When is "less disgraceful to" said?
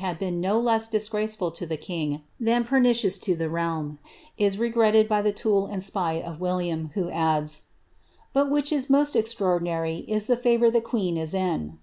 0.58-1.66